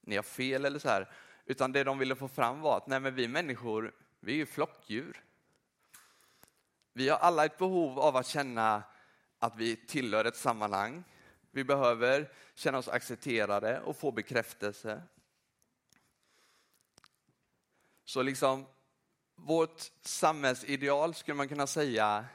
ni 0.00 0.16
har 0.16 0.22
fel 0.22 0.64
eller 0.64 0.78
så 0.78 0.88
här, 0.88 1.10
utan 1.44 1.72
det 1.72 1.84
de 1.84 1.98
ville 1.98 2.16
få 2.16 2.28
fram 2.28 2.60
var 2.60 2.76
att 2.76 2.86
nej, 2.86 3.00
men 3.00 3.14
vi 3.14 3.28
människor, 3.28 3.94
vi 4.20 4.32
är 4.32 4.36
ju 4.36 4.46
flockdjur. 4.46 5.24
Vi 6.92 7.08
har 7.08 7.18
alla 7.18 7.44
ett 7.44 7.58
behov 7.58 7.98
av 7.98 8.16
att 8.16 8.26
känna 8.26 8.82
att 9.38 9.56
vi 9.56 9.76
tillhör 9.76 10.24
ett 10.24 10.36
sammanhang. 10.36 11.04
Vi 11.50 11.64
behöver 11.64 12.32
känna 12.54 12.78
oss 12.78 12.88
accepterade 12.88 13.80
och 13.80 13.96
få 13.96 14.12
bekräftelse. 14.12 15.02
Så 18.04 18.22
liksom 18.22 18.66
vårt 19.34 19.90
samhällsideal 20.00 21.14
skulle 21.14 21.34
man 21.34 21.48
kunna 21.48 21.66
säga 21.66 22.26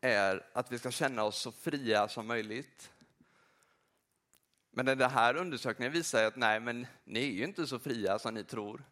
är 0.00 0.46
att 0.52 0.72
vi 0.72 0.78
ska 0.78 0.90
känna 0.90 1.22
oss 1.22 1.38
så 1.38 1.52
fria 1.52 2.08
som 2.08 2.26
möjligt. 2.26 2.90
Men 4.70 4.86
den 4.86 5.10
här 5.10 5.36
undersökningen 5.36 5.92
visar 5.92 6.24
att 6.24 6.36
nej, 6.36 6.60
men 6.60 6.86
ni 7.04 7.20
är 7.20 7.32
ju 7.32 7.44
inte 7.44 7.66
så 7.66 7.78
fria 7.78 8.18
som 8.18 8.34
ni 8.34 8.44
tror. 8.44 8.84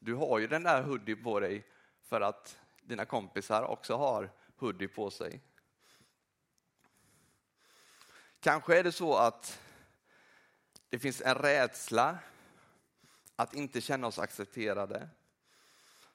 Du 0.00 0.14
har 0.14 0.38
ju 0.38 0.46
den 0.46 0.62
där 0.62 0.82
hoodie 0.82 1.16
på 1.16 1.40
dig 1.40 1.64
för 2.02 2.20
att 2.20 2.58
dina 2.82 3.04
kompisar 3.04 3.62
också 3.62 3.96
har 3.96 4.30
hoodie 4.56 4.88
på 4.88 5.10
sig. 5.10 5.40
Kanske 8.40 8.78
är 8.78 8.84
det 8.84 8.92
så 8.92 9.16
att 9.16 9.60
det 10.88 10.98
finns 10.98 11.20
en 11.20 11.34
rädsla 11.34 12.18
att 13.36 13.54
inte 13.54 13.80
känna 13.80 14.06
oss 14.06 14.18
accepterade 14.18 15.08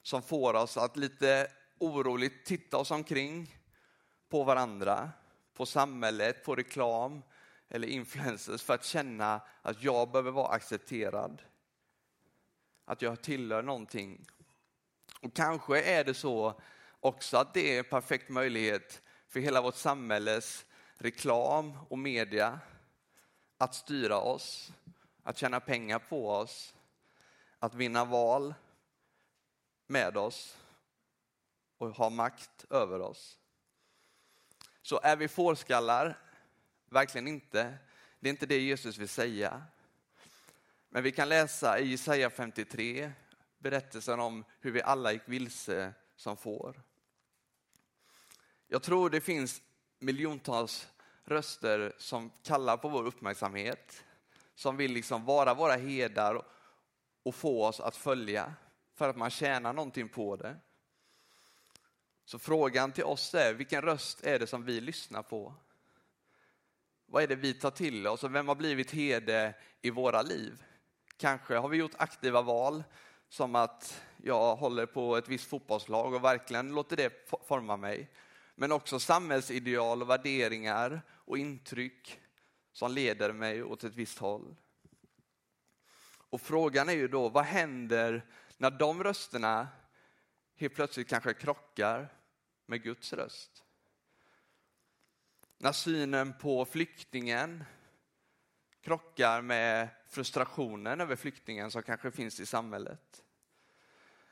som 0.02 0.22
får 0.22 0.54
oss 0.54 0.76
att 0.76 0.96
lite 0.96 1.52
oroligt 1.78 2.44
titta 2.44 2.76
oss 2.76 2.90
omkring 2.90 3.63
på 4.34 4.44
varandra, 4.44 5.10
på 5.54 5.66
samhället, 5.66 6.44
på 6.44 6.54
reklam 6.54 7.22
eller 7.68 7.88
influencers 7.88 8.62
för 8.62 8.74
att 8.74 8.84
känna 8.84 9.40
att 9.62 9.82
jag 9.82 10.10
behöver 10.10 10.30
vara 10.30 10.48
accepterad. 10.48 11.42
Att 12.84 13.02
jag 13.02 13.22
tillhör 13.22 13.62
någonting. 13.62 14.26
Och 15.20 15.34
kanske 15.34 15.82
är 15.82 16.04
det 16.04 16.14
så 16.14 16.60
också 17.00 17.36
att 17.36 17.54
det 17.54 17.74
är 17.74 17.78
en 17.78 17.84
perfekt 17.84 18.28
möjlighet 18.28 19.02
för 19.28 19.40
hela 19.40 19.62
vårt 19.62 19.76
samhälles 19.76 20.66
reklam 20.98 21.78
och 21.88 21.98
media 21.98 22.60
att 23.58 23.74
styra 23.74 24.18
oss, 24.18 24.72
att 25.22 25.38
tjäna 25.38 25.60
pengar 25.60 25.98
på 25.98 26.30
oss, 26.30 26.74
att 27.58 27.74
vinna 27.74 28.04
val 28.04 28.54
med 29.86 30.16
oss 30.16 30.58
och 31.78 31.88
ha 31.88 32.10
makt 32.10 32.64
över 32.70 33.00
oss. 33.00 33.38
Så 34.86 35.00
är 35.02 35.16
vi 35.16 35.28
fårskallar? 35.28 36.18
Verkligen 36.88 37.28
inte. 37.28 37.74
Det 38.20 38.28
är 38.28 38.30
inte 38.30 38.46
det 38.46 38.60
Jesus 38.60 38.98
vill 38.98 39.08
säga. 39.08 39.62
Men 40.88 41.02
vi 41.02 41.12
kan 41.12 41.28
läsa 41.28 41.78
i 41.78 41.88
Jesaja 41.88 42.30
53 42.30 43.12
berättelsen 43.58 44.20
om 44.20 44.44
hur 44.60 44.70
vi 44.70 44.82
alla 44.82 45.12
gick 45.12 45.22
vilse 45.26 45.92
som 46.16 46.36
får. 46.36 46.82
Jag 48.68 48.82
tror 48.82 49.10
det 49.10 49.20
finns 49.20 49.62
miljontals 49.98 50.88
röster 51.24 51.94
som 51.98 52.30
kallar 52.42 52.76
på 52.76 52.88
vår 52.88 53.06
uppmärksamhet, 53.06 54.04
som 54.54 54.76
vill 54.76 54.92
liksom 54.92 55.24
vara 55.24 55.54
våra 55.54 55.76
herdar 55.76 56.42
och 57.22 57.34
få 57.34 57.64
oss 57.64 57.80
att 57.80 57.96
följa 57.96 58.54
för 58.94 59.08
att 59.08 59.16
man 59.16 59.30
tjänar 59.30 59.72
någonting 59.72 60.08
på 60.08 60.36
det. 60.36 60.56
Så 62.24 62.38
frågan 62.38 62.92
till 62.92 63.04
oss 63.04 63.34
är, 63.34 63.54
vilken 63.54 63.82
röst 63.82 64.24
är 64.24 64.38
det 64.38 64.46
som 64.46 64.64
vi 64.64 64.80
lyssnar 64.80 65.22
på? 65.22 65.54
Vad 67.06 67.22
är 67.22 67.26
det 67.26 67.36
vi 67.36 67.54
tar 67.54 67.70
till 67.70 68.06
oss 68.06 68.24
och 68.24 68.34
vem 68.34 68.48
har 68.48 68.54
blivit 68.54 68.90
herde 68.90 69.54
i 69.82 69.90
våra 69.90 70.22
liv? 70.22 70.64
Kanske 71.16 71.56
har 71.56 71.68
vi 71.68 71.76
gjort 71.76 71.94
aktiva 71.96 72.42
val 72.42 72.84
som 73.28 73.54
att 73.54 74.02
jag 74.16 74.56
håller 74.56 74.86
på 74.86 75.16
ett 75.16 75.28
visst 75.28 75.48
fotbollslag 75.48 76.14
och 76.14 76.24
verkligen 76.24 76.74
låter 76.74 76.96
det 76.96 77.30
forma 77.48 77.76
mig. 77.76 78.10
Men 78.54 78.72
också 78.72 79.00
samhällsideal 79.00 80.02
och 80.02 80.10
värderingar 80.10 81.02
och 81.10 81.38
intryck 81.38 82.20
som 82.72 82.92
leder 82.92 83.32
mig 83.32 83.62
åt 83.62 83.84
ett 83.84 83.94
visst 83.94 84.18
håll. 84.18 84.56
Och 86.30 86.40
frågan 86.40 86.88
är 86.88 86.92
ju 86.92 87.08
då, 87.08 87.28
vad 87.28 87.44
händer 87.44 88.26
när 88.56 88.70
de 88.70 89.04
rösterna 89.04 89.68
helt 90.56 90.74
plötsligt 90.74 91.08
kanske 91.08 91.34
krockar 91.34 92.08
med 92.66 92.82
Guds 92.82 93.12
röst? 93.12 93.64
När 95.58 95.72
synen 95.72 96.38
på 96.38 96.64
flyktingen 96.64 97.64
krockar 98.80 99.42
med 99.42 99.88
frustrationen 100.06 101.00
över 101.00 101.16
flyktingen 101.16 101.70
som 101.70 101.82
kanske 101.82 102.10
finns 102.10 102.40
i 102.40 102.46
samhället. 102.46 103.22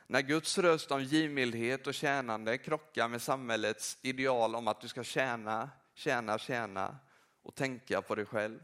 När 0.06 0.22
Guds 0.22 0.58
röst 0.58 0.90
om 0.90 1.02
givmildhet 1.02 1.86
och 1.86 1.94
tjänande 1.94 2.58
krockar 2.58 3.08
med 3.08 3.22
samhällets 3.22 3.98
ideal 4.02 4.54
om 4.54 4.68
att 4.68 4.80
du 4.80 4.88
ska 4.88 5.04
tjäna, 5.04 5.70
tjäna, 5.94 6.38
tjäna 6.38 6.98
och 7.42 7.54
tänka 7.54 8.02
på 8.02 8.14
dig 8.14 8.26
själv. 8.26 8.60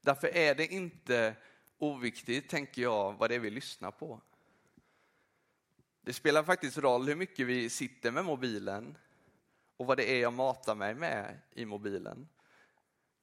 Därför 0.00 0.36
är 0.36 0.54
det 0.54 0.66
inte 0.66 1.36
oviktigt, 1.78 2.50
tänker 2.50 2.82
jag, 2.82 3.12
vad 3.12 3.30
det 3.30 3.34
är 3.34 3.38
vi 3.38 3.50
lyssnar 3.50 3.90
på. 3.90 4.20
Det 6.02 6.12
spelar 6.12 6.42
faktiskt 6.42 6.78
roll 6.78 7.08
hur 7.08 7.16
mycket 7.16 7.46
vi 7.46 7.70
sitter 7.70 8.10
med 8.10 8.24
mobilen 8.24 8.98
och 9.76 9.86
vad 9.86 9.96
det 9.96 10.10
är 10.10 10.20
jag 10.20 10.32
matar 10.32 10.74
mig 10.74 10.94
med 10.94 11.38
i 11.52 11.64
mobilen. 11.64 12.28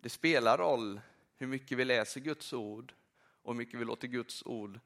Det 0.01 0.09
spelar 0.09 0.57
roll 0.57 1.01
hur 1.37 1.47
mycket 1.47 1.77
vi 1.77 1.85
läser 1.85 2.21
Guds 2.21 2.53
ord 2.53 2.93
och 3.41 3.53
hur 3.53 3.57
mycket 3.57 3.79
vi 3.79 3.85
låter 3.85 4.07
Guds 4.07 4.43
ord 4.45 4.79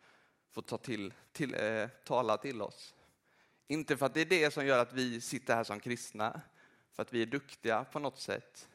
få 0.52 0.62
ta 0.62 0.78
till, 0.78 1.14
till 1.32 1.54
eh, 1.54 1.88
tala 2.04 2.38
till 2.38 2.62
oss. 2.62 2.96
Inte 3.68 3.98
för 3.98 4.06
att 4.06 4.14
det 4.14 4.22
är 4.22 4.26
det 4.26 4.54
som 4.54 4.66
gör 4.66 4.80
att 4.80 4.94
vi 4.94 5.22
sitter 5.22 5.56
här 5.56 5.64
som 5.64 5.80
kristna, 5.80 6.42
för 6.94 7.02
att 7.02 7.14
vi 7.14 7.22
är 7.22 7.26
duktiga 7.26 7.84
på 7.84 8.00
något 8.00 8.20
sätt, 8.20 8.70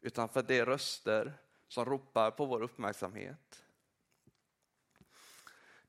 utan 0.00 0.28
för 0.28 0.40
att 0.40 0.48
det 0.48 0.58
är 0.58 0.66
röster 0.66 1.32
som 1.68 1.84
ropar 1.84 2.30
på 2.30 2.46
vår 2.46 2.62
uppmärksamhet. 2.62 3.64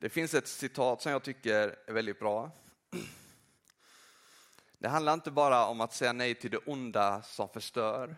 Det 0.02 0.10
finns 0.10 0.34
ett 0.34 0.48
citat 0.48 1.02
som 1.02 1.12
jag 1.12 1.24
tycker 1.24 1.76
är 1.88 1.94
väldigt 1.94 2.20
bra. 2.20 2.52
Det 4.78 4.88
handlar 4.88 5.14
inte 5.14 5.32
bara 5.32 5.66
om 5.66 5.82
att 5.82 5.94
säga 5.94 6.14
nej 6.14 6.36
till 6.36 6.52
det 6.52 6.58
onda 6.58 7.22
som 7.22 7.50
förstör, 7.50 8.16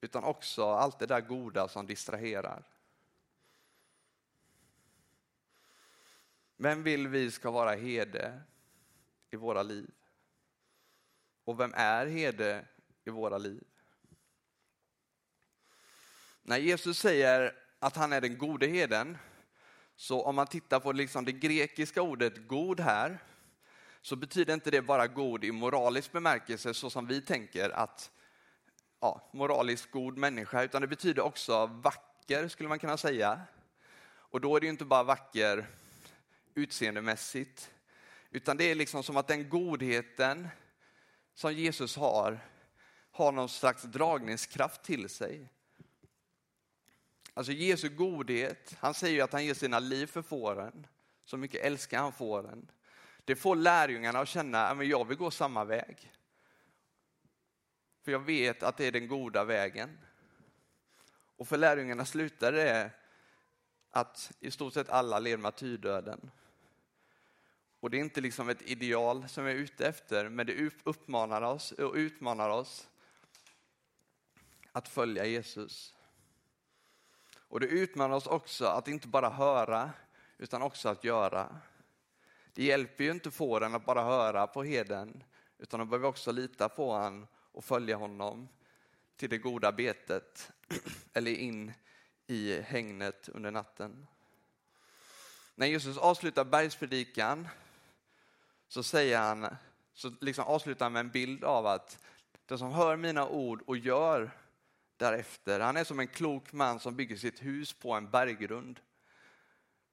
utan 0.00 0.24
också 0.24 0.70
allt 0.70 0.98
det 0.98 1.06
där 1.06 1.20
goda 1.20 1.68
som 1.68 1.86
distraherar. 1.86 2.64
Vem 6.56 6.82
vill 6.82 7.08
vi 7.08 7.30
ska 7.30 7.50
vara 7.50 7.74
herde 7.74 8.42
i 9.30 9.36
våra 9.36 9.62
liv? 9.62 9.90
Och 11.44 11.60
vem 11.60 11.74
är 11.74 12.06
herde 12.06 12.66
i 13.04 13.10
våra 13.10 13.38
liv? 13.38 13.64
När 16.42 16.58
Jesus 16.58 16.98
säger 16.98 17.56
att 17.78 17.96
han 17.96 18.12
är 18.12 18.20
den 18.20 18.38
gode 18.38 18.66
heden, 18.66 19.18
så 19.96 20.22
om 20.22 20.34
man 20.34 20.46
tittar 20.46 20.80
på 20.80 20.92
liksom 20.92 21.24
det 21.24 21.32
grekiska 21.32 22.02
ordet 22.02 22.48
god 22.48 22.80
här, 22.80 23.18
så 24.02 24.16
betyder 24.16 24.54
inte 24.54 24.70
det 24.70 24.82
bara 24.82 25.06
god 25.06 25.44
i 25.44 25.52
moralisk 25.52 26.12
bemärkelse 26.12 26.74
så 26.74 26.90
som 26.90 27.06
vi 27.06 27.20
tänker 27.20 27.70
att 27.70 28.10
ja, 29.00 29.30
moraliskt 29.32 29.90
god 29.90 30.18
människa, 30.18 30.62
utan 30.62 30.80
det 30.80 30.88
betyder 30.88 31.22
också 31.22 31.66
vacker 31.66 32.48
skulle 32.48 32.68
man 32.68 32.78
kunna 32.78 32.96
säga. 32.96 33.40
Och 34.06 34.40
då 34.40 34.56
är 34.56 34.60
det 34.60 34.66
inte 34.66 34.84
bara 34.84 35.02
vacker 35.02 35.66
utseendemässigt, 36.54 37.70
utan 38.30 38.56
det 38.56 38.64
är 38.64 38.74
liksom 38.74 39.02
som 39.02 39.16
att 39.16 39.28
den 39.28 39.48
godheten 39.48 40.48
som 41.34 41.52
Jesus 41.52 41.96
har, 41.96 42.40
har 43.10 43.32
någon 43.32 43.48
slags 43.48 43.82
dragningskraft 43.82 44.82
till 44.82 45.08
sig. 45.08 45.48
Alltså 47.34 47.52
Jesu 47.52 47.88
godhet, 47.88 48.76
han 48.80 48.94
säger 48.94 49.14
ju 49.14 49.20
att 49.20 49.32
han 49.32 49.44
ger 49.44 49.54
sina 49.54 49.78
liv 49.78 50.06
för 50.06 50.22
fåren. 50.22 50.86
Så 51.24 51.36
mycket 51.36 51.64
älskar 51.64 51.98
han 51.98 52.12
fåren. 52.12 52.70
Det 53.24 53.36
får 53.36 53.56
lärjungarna 53.56 54.18
att 54.18 54.28
känna 54.28 54.66
att 54.66 54.86
jag 54.86 55.04
vill 55.08 55.18
gå 55.18 55.30
samma 55.30 55.64
väg. 55.64 56.12
För 58.02 58.12
jag 58.12 58.18
vet 58.18 58.62
att 58.62 58.76
det 58.76 58.84
är 58.84 58.92
den 58.92 59.08
goda 59.08 59.44
vägen. 59.44 59.98
Och 61.36 61.48
för 61.48 61.56
lärjungarna 61.56 62.04
slutar 62.04 62.52
det 62.52 62.90
att 63.90 64.32
i 64.40 64.50
stort 64.50 64.74
sett 64.74 64.88
alla 64.88 65.18
lever 65.18 65.42
martyrdöden. 65.42 66.30
Och 67.80 67.90
det 67.90 67.96
är 67.96 68.00
inte 68.00 68.20
liksom 68.20 68.48
ett 68.48 68.62
ideal 68.62 69.28
som 69.28 69.44
vi 69.44 69.50
är 69.50 69.56
ute 69.56 69.86
efter, 69.86 70.28
men 70.28 70.46
det 70.46 70.70
uppmanar 70.84 71.42
oss 71.42 71.72
och 71.72 71.94
utmanar 71.94 72.48
oss 72.48 72.88
att 74.72 74.88
följa 74.88 75.26
Jesus. 75.26 75.94
Och 77.54 77.60
det 77.60 77.66
utmanar 77.66 78.16
oss 78.16 78.26
också 78.26 78.66
att 78.66 78.88
inte 78.88 79.08
bara 79.08 79.30
höra, 79.30 79.90
utan 80.38 80.62
också 80.62 80.88
att 80.88 81.04
göra. 81.04 81.56
Det 82.54 82.64
hjälper 82.64 83.04
ju 83.04 83.10
inte 83.10 83.30
fåren 83.30 83.74
att 83.74 83.84
bara 83.84 84.02
höra 84.02 84.46
på 84.46 84.62
heden, 84.62 85.24
utan 85.58 85.80
de 85.80 85.88
behöver 85.88 86.08
också 86.08 86.32
lita 86.32 86.68
på 86.68 86.92
honom 86.92 87.26
och 87.32 87.64
följa 87.64 87.96
honom 87.96 88.48
till 89.16 89.30
det 89.30 89.38
goda 89.38 89.72
betet 89.72 90.52
eller 91.12 91.30
in 91.30 91.72
i 92.26 92.60
hängnet 92.60 93.28
under 93.28 93.50
natten. 93.50 94.06
När 95.54 95.66
Jesus 95.66 95.98
avslutar 95.98 96.44
bergspredikan 96.44 97.48
så 98.68 98.82
säger 98.82 99.18
han, 99.18 99.56
så 99.92 100.12
liksom 100.20 100.44
avslutar 100.44 100.84
han 100.84 100.92
med 100.92 101.00
en 101.00 101.10
bild 101.10 101.44
av 101.44 101.66
att 101.66 101.98
den 102.46 102.58
som 102.58 102.72
hör 102.72 102.96
mina 102.96 103.28
ord 103.28 103.62
och 103.66 103.76
gör 103.76 104.30
därefter, 104.96 105.60
han 105.60 105.76
är 105.76 105.84
som 105.84 106.00
en 106.00 106.08
klok 106.08 106.52
man 106.52 106.80
som 106.80 106.96
bygger 106.96 107.16
sitt 107.16 107.42
hus 107.42 107.72
på 107.72 107.92
en 107.92 108.10
berggrund. 108.10 108.80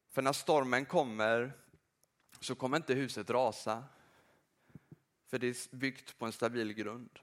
För 0.09 0.21
när 0.21 0.33
stormen 0.33 0.85
kommer 0.85 1.53
så 2.39 2.55
kommer 2.55 2.77
inte 2.77 2.93
huset 2.93 3.29
rasa. 3.29 3.83
För 5.27 5.39
det 5.39 5.47
är 5.47 5.75
byggt 5.75 6.19
på 6.19 6.25
en 6.25 6.31
stabil 6.31 6.73
grund. 6.73 7.19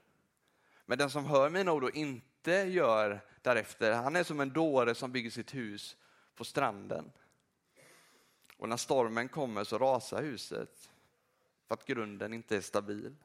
Men 0.85 0.97
den 0.97 1.09
som 1.09 1.25
hör 1.25 1.49
mina 1.49 1.71
ord 1.71 1.83
och 1.83 1.95
inte 1.95 2.51
gör 2.51 3.21
därefter, 3.41 3.93
han 3.93 4.15
är 4.15 4.23
som 4.23 4.39
en 4.39 4.53
dåre 4.53 4.95
som 4.95 5.11
bygger 5.11 5.29
sitt 5.29 5.55
hus 5.55 5.97
på 6.35 6.43
stranden. 6.43 7.11
Och 8.57 8.69
när 8.69 8.77
stormen 8.77 9.29
kommer 9.29 9.63
så 9.63 9.77
rasar 9.77 10.21
huset 10.21 10.91
för 11.67 11.73
att 11.73 11.85
grunden 11.85 12.33
inte 12.33 12.57
är 12.57 12.61
stabil. 12.61 13.15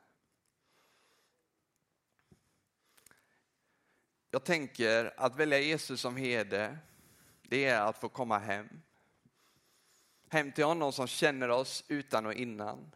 Jag 4.35 4.45
tänker 4.45 5.15
att 5.17 5.37
välja 5.37 5.59
Jesus 5.59 6.01
som 6.01 6.17
herde, 6.17 6.79
det 7.43 7.65
är 7.65 7.81
att 7.81 7.99
få 7.99 8.09
komma 8.09 8.39
hem. 8.39 8.69
Hem 10.29 10.53
till 10.53 10.65
honom 10.65 10.93
som 10.93 11.07
känner 11.07 11.49
oss 11.49 11.85
utan 11.89 12.27
och 12.27 12.35
innan. 12.35 12.95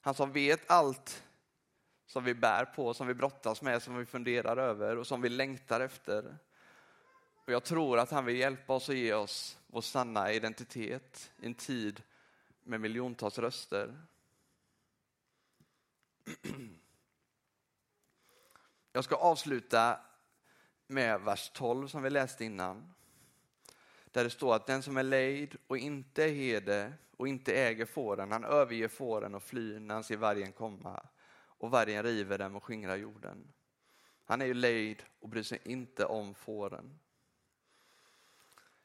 Han 0.00 0.14
som 0.14 0.32
vet 0.32 0.70
allt 0.70 1.24
som 2.06 2.24
vi 2.24 2.34
bär 2.34 2.64
på, 2.64 2.94
som 2.94 3.06
vi 3.06 3.14
brottas 3.14 3.62
med, 3.62 3.82
som 3.82 3.96
vi 3.96 4.06
funderar 4.06 4.56
över 4.56 4.96
och 4.96 5.06
som 5.06 5.22
vi 5.22 5.28
längtar 5.28 5.80
efter. 5.80 6.38
Och 7.34 7.52
jag 7.52 7.64
tror 7.64 7.98
att 7.98 8.10
han 8.10 8.24
vill 8.24 8.36
hjälpa 8.36 8.72
oss 8.72 8.88
och 8.88 8.94
ge 8.94 9.14
oss 9.14 9.58
vår 9.66 9.80
sanna 9.80 10.32
identitet 10.32 11.32
i 11.42 11.46
en 11.46 11.54
tid 11.54 12.02
med 12.62 12.80
miljontals 12.80 13.38
röster. 13.38 14.02
Jag 18.92 19.04
ska 19.04 19.16
avsluta 19.16 20.00
med 20.90 21.20
vers 21.20 21.50
12 21.54 21.88
som 21.88 22.02
vi 22.02 22.10
läste 22.10 22.44
innan. 22.44 22.94
Där 24.04 24.24
det 24.24 24.30
står 24.30 24.54
att 24.54 24.66
den 24.66 24.82
som 24.82 24.96
är 24.96 25.02
lejd 25.02 25.56
och 25.66 25.78
inte 25.78 26.24
är 26.24 26.32
herde 26.32 26.92
och 27.16 27.28
inte 27.28 27.52
äger 27.52 27.86
fåren, 27.86 28.32
han 28.32 28.44
överger 28.44 28.88
fåren 28.88 29.34
och 29.34 29.42
flyr 29.42 29.80
när 29.80 29.94
han 29.94 30.04
ser 30.04 30.16
vargen 30.16 30.52
komma 30.52 31.06
och 31.32 31.70
vargen 31.70 32.02
river 32.02 32.38
dem 32.38 32.56
och 32.56 32.64
skingrar 32.64 32.96
jorden. 32.96 33.52
Han 34.24 34.42
är 34.42 34.46
ju 34.46 34.54
lejd 34.54 35.02
och 35.20 35.28
bryr 35.28 35.42
sig 35.42 35.60
inte 35.64 36.04
om 36.04 36.34
fåren. 36.34 36.98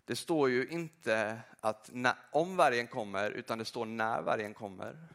Det 0.06 0.15
står 0.15 0.50
ju 0.50 0.68
inte 0.68 1.39
att 1.60 1.89
när, 1.94 2.15
om 2.32 2.56
vargen 2.56 2.88
kommer, 2.88 3.32
utan 3.32 3.58
det 3.58 3.65
står 3.65 3.86
när 3.86 4.22
vargen 4.22 4.54
kommer. 4.54 5.08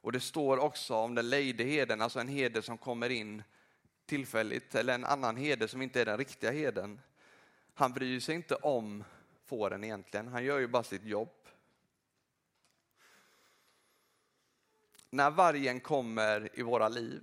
Och 0.00 0.12
det 0.12 0.20
står 0.20 0.58
också 0.58 0.94
om 0.94 1.14
den 1.14 1.30
lejde 1.30 1.64
heden, 1.64 2.02
alltså 2.02 2.20
en 2.20 2.28
herde 2.28 2.62
som 2.62 2.78
kommer 2.78 3.10
in 3.10 3.42
tillfälligt, 4.08 4.74
eller 4.74 4.94
en 4.94 5.04
annan 5.04 5.36
herde 5.36 5.68
som 5.68 5.82
inte 5.82 6.00
är 6.00 6.04
den 6.04 6.18
riktiga 6.18 6.50
heden. 6.50 7.00
Han 7.74 7.92
bryr 7.92 8.20
sig 8.20 8.34
inte 8.34 8.54
om 8.54 9.04
fåren 9.44 9.84
egentligen, 9.84 10.28
han 10.28 10.44
gör 10.44 10.58
ju 10.58 10.66
bara 10.66 10.82
sitt 10.82 11.04
jobb. 11.04 11.34
När 15.10 15.30
vargen 15.30 15.80
kommer 15.80 16.48
i 16.58 16.62
våra 16.62 16.88
liv, 16.88 17.22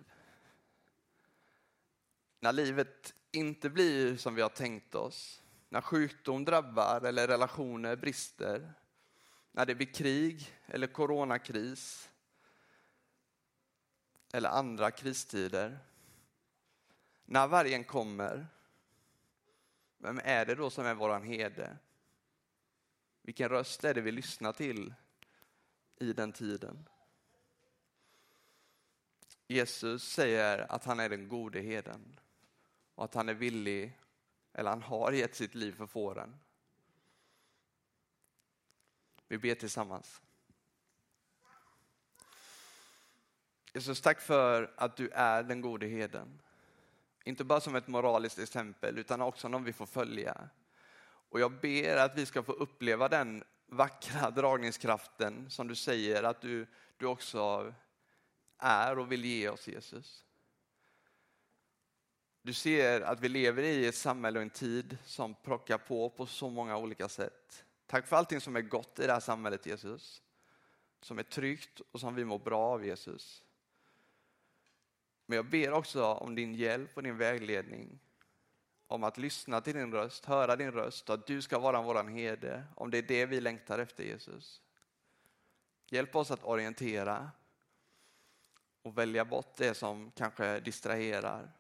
när 2.40 2.54
livet 2.54 3.14
inte 3.32 3.70
blir 3.70 4.18
som 4.18 4.36
vi 4.36 4.42
har 4.42 4.50
tänkt 4.50 4.96
oss, 4.96 5.42
när 5.70 5.82
sjukdom 5.82 6.46
drabbar 6.46 7.02
eller 7.02 7.28
relationer 7.28 7.96
brister, 7.96 8.74
när 9.52 9.66
det 9.66 9.76
blir 9.76 9.94
krig 9.94 10.54
eller 10.68 10.88
coronakris 10.88 12.10
eller 14.34 14.50
andra 14.50 14.92
kristider. 14.92 15.80
När 17.26 17.48
vargen 17.48 17.84
kommer, 17.84 18.48
vem 19.98 20.22
är 20.24 20.46
det 20.46 20.56
då 20.56 20.70
som 20.70 20.86
är 20.86 20.94
våran 20.94 21.24
herde? 21.24 21.78
Vilken 23.22 23.50
röst 23.50 23.84
är 23.84 23.94
det 23.94 24.02
vi 24.02 24.12
lyssnar 24.12 24.54
till 24.54 24.94
i 25.96 26.14
den 26.14 26.34
tiden? 26.34 26.90
Jesus 29.48 30.04
säger 30.04 30.72
att 30.72 30.86
han 30.86 31.00
är 31.00 31.10
den 31.10 31.28
gode 31.28 31.60
heden 31.60 32.20
och 32.96 33.06
att 33.06 33.14
han 33.14 33.30
är 33.30 33.34
villig, 33.34 34.00
eller 34.54 34.70
han 34.70 34.82
har 34.82 35.12
gett 35.12 35.36
sitt 35.36 35.56
liv 35.56 35.72
för 35.72 35.88
fåren. 35.88 36.40
Vi 39.28 39.38
ber 39.38 39.56
tillsammans. 39.56 40.22
Jesus, 43.74 44.02
tack 44.02 44.22
för 44.22 44.74
att 44.78 44.98
du 44.98 45.10
är 45.10 45.44
den 45.44 45.62
gode 45.62 45.88
heden. 45.88 46.42
Inte 47.28 47.44
bara 47.44 47.60
som 47.60 47.76
ett 47.76 47.88
moraliskt 47.88 48.40
exempel 48.40 48.98
utan 48.98 49.22
också 49.22 49.48
någon 49.48 49.64
vi 49.64 49.74
får 49.74 49.86
följa. 49.86 50.50
Och 51.30 51.40
jag 51.40 51.52
ber 51.52 51.98
att 51.98 52.18
vi 52.18 52.26
ska 52.26 52.44
få 52.44 52.52
uppleva 52.52 53.08
den 53.08 53.44
vackra 53.66 54.30
dragningskraften 54.36 55.50
som 55.50 55.68
du 55.68 55.76
säger 55.76 56.24
att 56.24 56.42
du, 56.42 56.68
du 56.98 57.06
också 57.06 57.74
är 58.58 59.00
och 59.00 59.12
vill 59.12 59.26
ge 59.26 59.50
oss 59.50 59.68
Jesus. 59.68 60.26
Du 62.42 62.54
ser 62.54 63.02
att 63.02 63.20
vi 63.20 63.30
lever 63.30 63.64
i 63.64 63.86
ett 63.86 63.96
samhälle 63.96 64.40
och 64.40 64.44
en 64.44 64.50
tid 64.50 64.98
som 65.06 65.34
plockar 65.34 65.78
på 65.78 66.10
på 66.10 66.26
så 66.26 66.50
många 66.50 66.78
olika 66.78 67.10
sätt. 67.10 67.66
Tack 67.86 68.08
för 68.08 68.16
allting 68.16 68.42
som 68.42 68.56
är 68.56 68.62
gott 68.62 69.00
i 69.00 69.08
det 69.08 69.14
här 69.14 69.20
samhället 69.20 69.66
Jesus. 69.66 70.22
Som 71.02 71.20
är 71.20 71.24
tryggt 71.24 71.82
och 71.92 72.00
som 72.00 72.16
vi 72.16 72.26
mår 72.26 72.40
bra 72.40 72.62
av 72.62 72.86
Jesus. 72.86 73.44
Men 75.26 75.36
jag 75.36 75.50
ber 75.50 75.72
också 75.72 76.06
om 76.06 76.36
din 76.36 76.54
hjälp 76.54 76.98
och 76.98 77.04
din 77.04 77.18
vägledning. 77.18 78.00
Om 78.88 79.04
att 79.04 79.18
lyssna 79.18 79.62
till 79.62 79.74
din 79.74 79.92
röst, 79.92 80.26
höra 80.26 80.56
din 80.56 80.72
röst 80.72 81.10
och 81.10 81.16
att 81.16 81.28
du 81.28 81.42
ska 81.42 81.60
vara 81.60 81.82
våran 81.82 82.08
herde. 82.08 82.64
Om 82.76 82.92
det 82.92 82.98
är 82.98 83.02
det 83.02 83.26
vi 83.26 83.42
längtar 83.42 83.80
efter 83.80 84.04
Jesus. 84.04 84.62
Hjälp 85.90 86.16
oss 86.16 86.32
att 86.32 86.44
orientera 86.44 87.32
och 88.82 88.98
välja 88.98 89.26
bort 89.26 89.56
det 89.58 89.74
som 89.74 90.12
kanske 90.12 90.60
distraherar. 90.60 91.52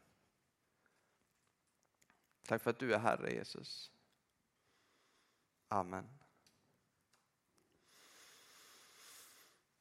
Tack 2.47 2.63
för 2.63 2.69
att 2.69 2.79
du 2.79 2.93
är 2.93 2.99
Herre 2.99 3.31
Jesus. 3.33 3.91
Amen. 5.67 6.14